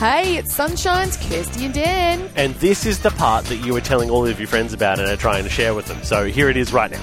Hey, 0.00 0.38
it's 0.38 0.54
Sunshine's 0.54 1.18
Kirsty 1.18 1.66
and 1.66 1.74
Dan. 1.74 2.30
And 2.34 2.54
this 2.54 2.86
is 2.86 3.00
the 3.00 3.10
part 3.10 3.44
that 3.44 3.56
you 3.56 3.74
were 3.74 3.82
telling 3.82 4.08
all 4.08 4.26
of 4.26 4.40
your 4.40 4.48
friends 4.48 4.72
about 4.72 4.98
and 4.98 5.06
are 5.06 5.14
trying 5.14 5.44
to 5.44 5.50
share 5.50 5.74
with 5.74 5.84
them. 5.88 6.02
So 6.04 6.24
here 6.24 6.48
it 6.48 6.56
is 6.56 6.72
right 6.72 6.90
now. 6.90 7.02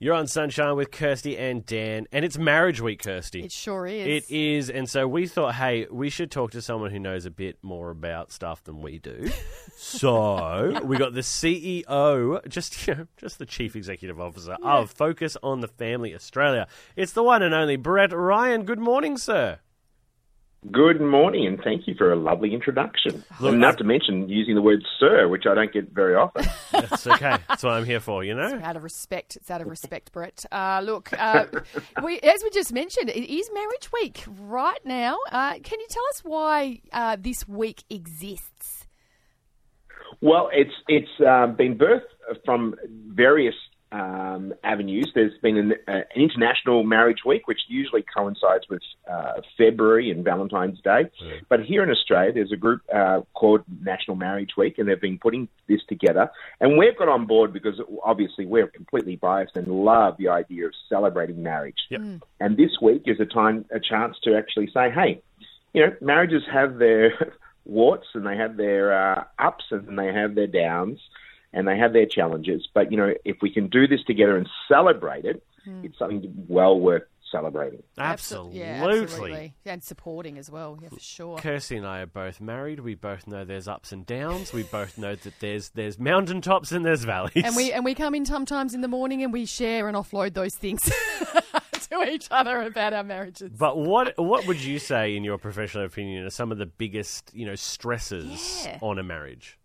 You're 0.00 0.14
on 0.14 0.26
Sunshine 0.26 0.74
with 0.74 0.90
Kirsty 0.90 1.38
and 1.38 1.64
Dan, 1.64 2.08
and 2.10 2.24
it's 2.24 2.36
marriage 2.36 2.80
week, 2.80 3.04
Kirsty. 3.04 3.44
It 3.44 3.52
sure 3.52 3.86
is. 3.86 4.24
It 4.24 4.34
is, 4.34 4.68
and 4.68 4.90
so 4.90 5.06
we 5.06 5.28
thought, 5.28 5.54
hey, 5.54 5.86
we 5.92 6.10
should 6.10 6.32
talk 6.32 6.50
to 6.50 6.60
someone 6.60 6.90
who 6.90 6.98
knows 6.98 7.24
a 7.24 7.30
bit 7.30 7.58
more 7.62 7.90
about 7.90 8.32
stuff 8.32 8.64
than 8.64 8.82
we 8.82 8.98
do. 8.98 9.30
so 9.76 10.80
we 10.82 10.96
got 10.96 11.14
the 11.14 11.20
CEO, 11.20 12.46
just 12.48 12.84
you 12.88 12.96
know, 12.96 13.06
just 13.16 13.38
the 13.38 13.46
chief 13.46 13.76
executive 13.76 14.18
officer 14.18 14.56
of 14.60 14.90
Focus 14.90 15.36
on 15.40 15.60
the 15.60 15.68
Family 15.68 16.16
Australia. 16.16 16.66
It's 16.96 17.12
the 17.12 17.22
one 17.22 17.44
and 17.44 17.54
only 17.54 17.76
Brett 17.76 18.12
Ryan. 18.12 18.64
Good 18.64 18.80
morning, 18.80 19.16
sir. 19.16 19.60
Good 20.72 20.98
morning, 20.98 21.46
and 21.46 21.60
thank 21.62 21.86
you 21.86 21.94
for 21.94 22.10
a 22.10 22.16
lovely 22.16 22.54
introduction. 22.54 23.22
Look, 23.38 23.52
and 23.52 23.60
not 23.60 23.74
I- 23.74 23.78
to 23.78 23.84
mention 23.84 24.28
using 24.30 24.54
the 24.54 24.62
word 24.62 24.82
"sir," 24.98 25.28
which 25.28 25.44
I 25.46 25.54
don't 25.54 25.70
get 25.72 25.90
very 25.90 26.14
often. 26.14 26.46
That's 26.72 27.06
okay. 27.06 27.36
That's 27.48 27.62
what 27.62 27.74
I'm 27.74 27.84
here 27.84 28.00
for. 28.00 28.24
You 28.24 28.34
know. 28.34 28.60
out 28.62 28.74
of 28.74 28.82
respect. 28.82 29.36
It's 29.36 29.50
out 29.50 29.60
of 29.60 29.68
respect, 29.68 30.10
Brett. 30.12 30.42
Uh, 30.50 30.80
look, 30.82 31.12
uh, 31.18 31.44
we, 32.02 32.18
as 32.20 32.42
we 32.42 32.48
just 32.50 32.72
mentioned, 32.72 33.10
it 33.10 33.30
is 33.30 33.50
Marriage 33.52 33.90
Week 33.92 34.24
right 34.40 34.80
now. 34.86 35.18
Uh, 35.30 35.54
can 35.62 35.80
you 35.80 35.86
tell 35.90 36.04
us 36.10 36.20
why 36.24 36.80
uh, 36.92 37.16
this 37.20 37.46
week 37.46 37.84
exists? 37.90 38.86
well, 40.22 40.48
it's 40.52 40.72
it's 40.88 41.10
um, 41.26 41.56
been 41.56 41.76
birthed 41.76 42.00
from 42.46 42.74
various 43.08 43.54
um, 43.94 44.52
avenues. 44.64 45.12
There's 45.14 45.38
been 45.38 45.56
an, 45.56 45.74
uh, 45.86 45.92
an 46.14 46.20
international 46.22 46.82
marriage 46.82 47.20
week, 47.24 47.46
which 47.46 47.60
usually 47.68 48.02
coincides 48.02 48.64
with 48.68 48.82
uh, 49.08 49.40
February 49.56 50.10
and 50.10 50.24
Valentine's 50.24 50.80
Day. 50.80 51.04
But 51.48 51.60
here 51.64 51.84
in 51.84 51.90
Australia, 51.90 52.32
there's 52.32 52.50
a 52.50 52.56
group 52.56 52.82
uh, 52.92 53.20
called 53.34 53.62
National 53.82 54.16
Marriage 54.16 54.56
Week, 54.56 54.78
and 54.78 54.88
they've 54.88 55.00
been 55.00 55.18
putting 55.18 55.48
this 55.68 55.80
together. 55.88 56.28
And 56.60 56.76
we've 56.76 56.98
got 56.98 57.08
on 57.08 57.26
board 57.26 57.52
because 57.52 57.80
obviously 58.02 58.46
we're 58.46 58.66
completely 58.66 59.14
biased 59.14 59.56
and 59.56 59.68
love 59.68 60.16
the 60.18 60.28
idea 60.28 60.66
of 60.66 60.72
celebrating 60.88 61.40
marriage. 61.42 61.78
Yep. 61.90 62.00
And 62.40 62.56
this 62.56 62.72
week 62.82 63.02
is 63.06 63.20
a 63.20 63.26
time, 63.26 63.64
a 63.70 63.78
chance 63.78 64.16
to 64.24 64.36
actually 64.36 64.70
say, 64.74 64.90
hey, 64.90 65.22
you 65.72 65.86
know, 65.86 65.94
marriages 66.00 66.42
have 66.52 66.78
their 66.78 67.32
warts 67.64 68.08
and 68.14 68.26
they 68.26 68.36
have 68.36 68.56
their 68.56 68.92
uh, 68.92 69.24
ups 69.38 69.64
and 69.70 69.96
they 69.96 70.12
have 70.12 70.34
their 70.34 70.48
downs 70.48 70.98
and 71.54 71.66
they 71.66 71.78
have 71.78 71.92
their 71.92 72.06
challenges. 72.06 72.68
But, 72.72 72.90
you 72.90 72.98
know, 72.98 73.14
if 73.24 73.36
we 73.40 73.50
can 73.50 73.68
do 73.68 73.86
this 73.86 74.02
together 74.04 74.36
and 74.36 74.48
celebrate 74.68 75.24
it, 75.24 75.42
hmm. 75.64 75.84
it's 75.84 75.98
something 75.98 76.32
well 76.48 76.78
worth 76.78 77.04
celebrating. 77.30 77.82
Absolutely. 77.98 78.60
Yeah, 78.60 78.86
absolutely. 78.86 79.54
And 79.66 79.82
supporting 79.82 80.38
as 80.38 80.50
well, 80.50 80.78
yeah, 80.80 80.88
for 80.90 81.00
sure. 81.00 81.38
Kirsty 81.38 81.76
and 81.76 81.86
I 81.86 82.00
are 82.00 82.06
both 82.06 82.40
married. 82.40 82.80
We 82.80 82.94
both 82.94 83.26
know 83.26 83.44
there's 83.44 83.66
ups 83.66 83.92
and 83.92 84.06
downs. 84.06 84.52
We 84.52 84.62
both 84.62 84.98
know 84.98 85.16
that 85.16 85.40
there's 85.40 85.70
there's 85.70 85.98
mountaintops 85.98 86.70
and 86.70 86.84
there's 86.84 87.04
valleys. 87.04 87.44
And 87.44 87.56
we 87.56 87.72
and 87.72 87.84
we 87.84 87.94
come 87.94 88.14
in 88.14 88.24
sometimes 88.24 88.72
in 88.72 88.82
the 88.82 88.88
morning 88.88 89.22
and 89.22 89.32
we 89.32 89.46
share 89.46 89.88
and 89.88 89.96
offload 89.96 90.34
those 90.34 90.54
things 90.54 90.82
to 91.90 92.08
each 92.08 92.28
other 92.30 92.62
about 92.62 92.92
our 92.92 93.04
marriages. 93.04 93.50
But 93.58 93.78
what 93.78 94.14
what 94.16 94.46
would 94.46 94.62
you 94.62 94.78
say, 94.78 95.16
in 95.16 95.24
your 95.24 95.38
professional 95.38 95.84
opinion, 95.84 96.24
are 96.24 96.30
some 96.30 96.52
of 96.52 96.58
the 96.58 96.66
biggest 96.66 97.34
you 97.34 97.46
know 97.46 97.56
stresses 97.56 98.64
Yeah. 98.64 98.78
on 98.80 98.98
a 98.98 99.02
marriage? 99.02 99.58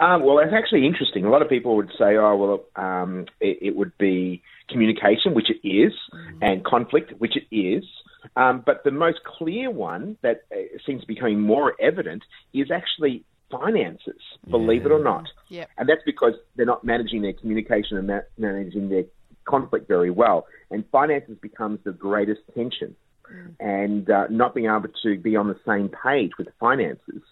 Um, 0.00 0.24
well, 0.24 0.38
it's 0.38 0.52
actually 0.52 0.86
interesting. 0.86 1.24
A 1.24 1.30
lot 1.30 1.42
of 1.42 1.48
people 1.48 1.76
would 1.76 1.90
say, 1.98 2.16
oh, 2.16 2.36
well, 2.36 2.64
um, 2.76 3.26
it, 3.40 3.58
it 3.60 3.76
would 3.76 3.96
be 3.98 4.42
communication, 4.68 5.34
which 5.34 5.50
it 5.50 5.66
is, 5.66 5.92
and 6.40 6.64
conflict, 6.64 7.12
which 7.18 7.36
it 7.36 7.54
is. 7.54 7.84
Um, 8.36 8.62
but 8.64 8.84
the 8.84 8.90
most 8.90 9.18
clear 9.24 9.70
one 9.70 10.16
that 10.22 10.42
uh, 10.52 10.56
seems 10.86 11.00
to 11.00 11.06
be 11.06 11.14
becoming 11.14 11.40
more 11.40 11.74
evident 11.80 12.22
is 12.52 12.70
actually 12.70 13.24
finances, 13.50 14.20
believe 14.50 14.84
it 14.84 14.92
or 14.92 15.02
not. 15.02 15.24
Yep. 15.48 15.70
And 15.78 15.88
that's 15.88 16.02
because 16.04 16.34
they're 16.54 16.66
not 16.66 16.84
managing 16.84 17.22
their 17.22 17.32
communication 17.32 17.96
and 17.96 18.06
ma- 18.06 18.20
managing 18.36 18.90
their 18.90 19.04
conflict 19.46 19.88
very 19.88 20.10
well. 20.10 20.46
And 20.70 20.84
finances 20.92 21.38
becomes 21.40 21.80
the 21.84 21.92
greatest 21.92 22.40
tension. 22.54 22.94
And 23.60 24.08
uh, 24.08 24.26
not 24.30 24.54
being 24.54 24.68
able 24.68 24.88
to 25.02 25.18
be 25.18 25.36
on 25.36 25.48
the 25.48 25.58
same 25.66 25.90
page 25.90 26.32
with 26.38 26.48
finances. 26.58 27.22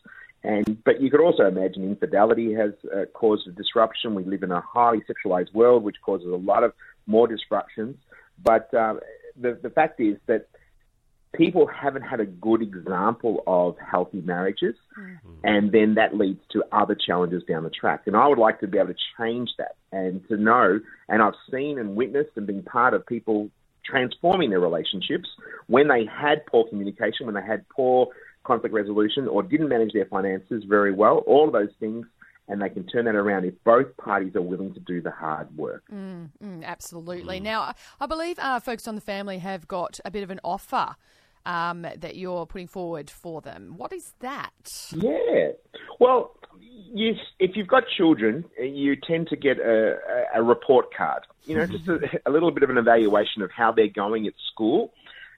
And 0.43 0.83
but 0.85 1.01
you 1.01 1.11
could 1.11 1.21
also 1.21 1.47
imagine 1.47 1.83
infidelity 1.85 2.55
has 2.55 2.73
uh, 2.95 3.07
caused 3.13 3.49
a 3.49 3.53
disruption. 3.53 4.15
We 4.15 4.25
live 4.25 4.43
in 4.43 4.53
a 4.53 4.61
highly 4.61 5.03
sexualized 5.03 5.53
world, 5.53 5.83
which 5.83 5.97
causes 6.05 6.29
a 6.29 6.37
lot 6.37 6.63
of 6.63 6.73
more 7.07 7.27
disruptions. 7.27 7.97
But 8.43 8.73
uh, 8.73 8.95
the 9.41 9.59
the 9.61 9.71
fact 9.71 10.01
is 10.01 10.17
that 10.27 10.49
people 11.35 11.67
haven't 11.67 12.03
had 12.03 12.21
a 12.21 12.27
good 12.27 12.63
example 12.63 13.43
of 13.47 13.77
healthy 13.79 14.21
marriages, 14.21 14.75
and 15.45 15.73
then 15.73 15.95
that 15.95 16.17
leads 16.17 16.41
to 16.53 16.65
other 16.73 16.95
challenges 16.95 17.43
down 17.45 17.65
the 17.65 17.71
track. 17.71 18.03
And 18.07 18.17
I 18.17 18.27
would 18.27 18.39
like 18.39 18.61
to 18.61 18.67
be 18.67 18.79
able 18.79 18.89
to 18.89 18.99
change 19.19 19.51
that 19.59 19.77
and 19.93 20.27
to 20.29 20.37
know. 20.37 20.81
And 21.09 21.23
I've 21.23 21.35
seen 21.51 21.79
and 21.79 21.97
witnessed 21.97 22.31
and 22.37 22.47
been 22.47 22.63
part 22.63 22.95
of 22.95 23.07
people 23.07 23.51
transforming 23.85 24.51
their 24.51 24.61
relationships 24.61 25.29
when 25.69 25.89
they 25.89 26.05
had 26.07 26.45
poor 26.47 26.67
communication, 26.69 27.27
when 27.27 27.35
they 27.35 27.43
had 27.47 27.69
poor 27.69 28.09
conflict 28.47 28.75
resolution, 28.75 29.27
or 29.29 29.43
didn't 29.43 29.69
manage 29.69 29.93
their 29.93 30.07
finances 30.07 30.65
very 30.69 30.93
well. 30.93 31.19
All 31.27 31.47
of 31.47 31.53
those 31.53 31.75
things. 31.81 32.07
And 32.49 32.63
they 32.63 32.69
can 32.69 32.87
turn 32.87 33.07
that 33.07 33.17
around 33.17 33.45
if 33.45 33.55
both 33.65 33.97
parties 33.97 34.37
are 34.37 34.41
willing 34.41 34.73
to 34.75 34.79
do 34.79 35.03
the 35.03 35.11
hard 35.11 35.49
work. 35.57 35.83
Mm, 35.93 36.31
mm, 36.41 36.65
absolutely. 36.65 37.41
Now, 37.41 37.75
I- 38.01 38.07
believe 38.07 38.39
uh, 38.39 38.61
Focus 38.61 38.87
on 38.87 38.95
the 38.95 39.01
Family 39.01 39.39
have 39.39 39.67
got 39.67 39.99
a 40.05 40.13
bit 40.13 40.23
of 40.23 40.31
an 40.31 40.39
offer 40.45 40.95
um, 41.45 41.83
that 41.83 42.15
you're 42.15 42.47
putting 42.47 42.69
forward 42.69 43.11
for 43.11 43.41
them. 43.41 43.75
What 43.77 43.93
is 43.93 44.13
that? 44.21 44.93
Yeah. 44.93 45.49
Well, 45.99 46.37
you, 46.61 47.15
if 47.41 47.57
you've 47.57 47.67
got 47.67 47.83
children, 47.97 48.45
you 48.61 48.95
tend 48.95 49.27
to 49.31 49.37
get 49.37 49.59
a, 49.59 49.97
a 50.37 50.41
a 50.41 50.43
report 50.43 50.95
card. 50.95 51.23
You 51.47 51.57
know, 51.57 51.67
just 51.67 51.89
a, 51.89 51.99
a 52.27 52.31
little 52.31 52.53
bit 52.53 52.63
of 52.63 52.71
an 52.71 52.79
evaluation 52.79 53.43
of 53.43 53.51
how 53.51 53.73
they're 53.73 53.89
going 53.89 54.27
at 54.29 54.35
school, 54.53 54.93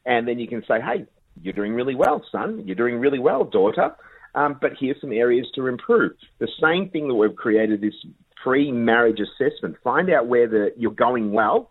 and 0.04 0.28
then 0.28 0.38
you 0.38 0.46
can 0.46 0.62
say, 0.68 0.78
"Hey, 0.80 1.06
you're 1.42 1.52
doing 1.52 1.74
really 1.74 1.94
well, 1.94 2.24
son. 2.30 2.62
You're 2.66 2.76
doing 2.76 2.98
really 2.98 3.18
well, 3.18 3.44
daughter." 3.44 3.94
Um, 4.34 4.58
but 4.60 4.72
here's 4.78 5.00
some 5.00 5.12
areas 5.12 5.46
to 5.54 5.66
improve. 5.66 6.12
The 6.38 6.48
same 6.62 6.90
thing 6.90 7.08
that 7.08 7.14
we've 7.14 7.34
created 7.34 7.80
this 7.80 7.94
pre-marriage 8.42 9.18
assessment. 9.20 9.76
Find 9.82 10.10
out 10.10 10.26
where 10.26 10.46
the, 10.46 10.72
you're 10.76 10.92
going 10.92 11.32
well, 11.32 11.70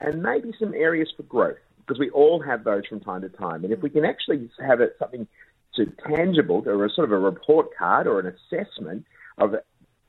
and 0.00 0.22
maybe 0.22 0.52
some 0.58 0.74
areas 0.74 1.12
for 1.16 1.24
growth 1.24 1.56
because 1.78 1.98
we 1.98 2.10
all 2.10 2.40
have 2.40 2.64
those 2.64 2.86
from 2.86 3.00
time 3.00 3.22
to 3.22 3.28
time. 3.28 3.64
And 3.64 3.72
if 3.72 3.82
we 3.82 3.90
can 3.90 4.04
actually 4.04 4.48
have 4.64 4.80
it 4.80 4.96
something 4.98 5.26
to 5.76 5.86
tangible 6.06 6.62
or 6.66 6.84
a 6.84 6.90
sort 6.90 7.06
of 7.06 7.12
a 7.12 7.18
report 7.18 7.68
card 7.76 8.06
or 8.06 8.20
an 8.20 8.26
assessment 8.26 9.04
of 9.38 9.54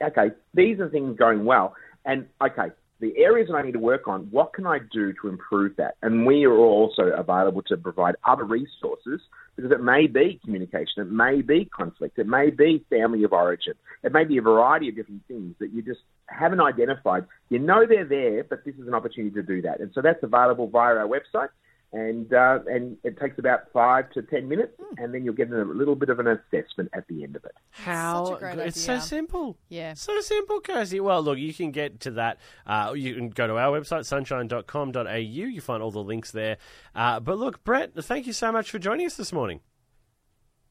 okay, 0.04 0.32
these 0.54 0.80
are 0.80 0.90
things 0.90 1.18
going 1.18 1.46
well, 1.46 1.76
and 2.06 2.28
okay, 2.42 2.70
the 3.00 3.18
areas 3.18 3.50
that 3.50 3.56
I 3.56 3.62
need 3.62 3.74
to 3.74 3.80
work 3.80 4.08
on, 4.08 4.28
what 4.32 4.54
can 4.54 4.66
I 4.66 4.80
do 4.92 5.14
to 5.22 5.28
improve 5.28 5.76
that? 5.78 5.96
And 6.02 6.26
we 6.26 6.46
are 6.46 6.58
also 6.58 7.04
available 7.04 7.62
to 7.64 7.78
provide 7.78 8.16
other 8.24 8.46
resources 8.46 9.22
because 9.56 9.72
it 9.72 9.82
may 9.82 10.08
be 10.08 10.40
communication, 10.44 11.02
it 11.02 11.12
may 11.12 11.42
be 11.42 11.66
conflict, 11.66 12.20
it 12.20 12.28
may 12.28 12.50
be 12.50 12.86
family 12.90 13.24
of 13.24 13.34
origin, 13.34 13.74
it 14.04 14.12
may 14.12 14.24
be 14.24 14.38
a 14.38 14.42
variety 14.42 14.90
of 14.90 14.96
different 14.96 15.24
things 15.28 15.56
that 15.60 15.72
you 15.74 15.82
just 15.82 16.02
haven't 16.28 16.62
identified. 16.62 17.26
You 17.50 17.60
know 17.60 17.86
they're 17.88 18.06
there, 18.06 18.44
but 18.44 18.66
this 18.66 18.76
is 18.76 18.88
an 18.88 18.94
opportunity 18.94 19.34
to 19.36 19.44
do 19.44 19.62
that. 19.62 19.80
And 19.80 19.92
so 19.94 20.02
that's 20.02 20.24
available 20.24 20.68
via 20.68 20.96
our 20.96 21.08
website. 21.08 21.50
And 21.98 22.34
uh, 22.34 22.60
and 22.68 22.98
it 23.06 23.18
takes 23.18 23.40
about 23.40 23.72
five 23.72 24.12
to 24.12 24.22
ten 24.22 24.50
minutes, 24.50 24.74
and 24.98 25.14
then 25.14 25.24
you'll 25.24 25.34
get 25.34 25.50
a 25.50 25.64
little 25.64 25.96
bit 25.96 26.10
of 26.10 26.20
an 26.20 26.28
assessment 26.28 26.90
at 26.92 27.08
the 27.08 27.24
end 27.24 27.38
of 27.38 27.46
it. 27.46 27.54
How 27.70 28.26
Such 28.26 28.36
a 28.36 28.40
great 28.40 28.60
it's 28.68 28.90
idea. 28.90 29.00
so 29.00 29.06
simple. 29.08 29.58
Yeah. 29.70 29.94
So 29.94 30.20
simple, 30.20 30.60
Kirsty. 30.60 31.00
Well, 31.00 31.24
look, 31.24 31.38
you 31.38 31.54
can 31.54 31.72
get 31.72 32.02
to 32.02 32.12
that. 32.12 32.40
Uh, 32.68 32.92
you 32.98 33.14
can 33.16 33.30
go 33.30 33.48
to 33.48 33.58
our 33.58 33.80
website, 33.80 34.06
sunshine.com.au. 34.06 35.16
You 35.16 35.62
find 35.62 35.82
all 35.82 35.92
the 35.92 36.04
links 36.04 36.32
there. 36.32 36.58
Uh, 36.94 37.22
but 37.22 37.38
look, 37.38 37.64
Brett, 37.64 37.94
thank 38.04 38.28
you 38.28 38.34
so 38.34 38.52
much 38.52 38.70
for 38.72 38.78
joining 38.78 39.06
us 39.06 39.16
this 39.16 39.32
morning. 39.32 39.62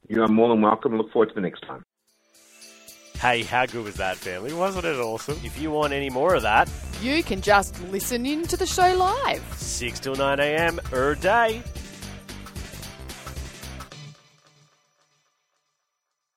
You're 0.07 0.27
more 0.27 0.49
than 0.49 0.61
welcome. 0.61 0.95
Look 0.95 1.11
forward 1.11 1.29
to 1.29 1.35
the 1.35 1.41
next 1.41 1.61
time. 1.61 1.83
Hey, 3.19 3.41
how 3.41 3.65
good 3.65 3.83
was 3.83 3.95
that, 3.95 4.17
family? 4.17 4.53
Wasn't 4.53 4.85
it 4.85 4.97
awesome? 4.97 5.39
If 5.43 5.59
you 5.59 5.71
want 5.71 5.91
any 5.93 6.11
more 6.11 6.35
of 6.35 6.43
that, 6.43 6.69
You 7.01 7.23
can 7.23 7.41
just 7.41 7.81
listen 7.91 8.25
in 8.25 8.43
to 8.43 8.57
the 8.57 8.65
show 8.65 8.95
live. 8.95 9.43
6 9.57 9.99
till 9.99 10.15
9 10.15 10.39
a.m. 10.39 10.79
er 10.93 11.15
day. 11.15 11.61